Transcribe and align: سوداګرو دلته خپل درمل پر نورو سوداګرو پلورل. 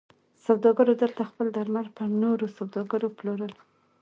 سوداګرو 0.45 0.93
دلته 1.01 1.21
خپل 1.29 1.47
درمل 1.57 1.87
پر 1.95 2.07
نورو 2.21 2.47
سوداګرو 2.57 3.07
پلورل. 3.17 3.53